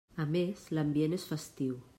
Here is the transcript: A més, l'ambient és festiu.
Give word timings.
A 0.23 0.25
més, 0.35 0.63
l'ambient 0.77 1.15
és 1.19 1.29
festiu. 1.35 1.81